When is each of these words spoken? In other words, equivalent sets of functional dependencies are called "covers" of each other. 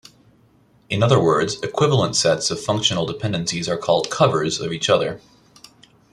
In 0.89 1.03
other 1.03 1.21
words, 1.21 1.61
equivalent 1.61 2.15
sets 2.15 2.49
of 2.49 2.59
functional 2.59 3.05
dependencies 3.05 3.69
are 3.69 3.77
called 3.77 4.09
"covers" 4.09 4.59
of 4.59 4.73
each 4.73 4.89
other. 4.89 5.21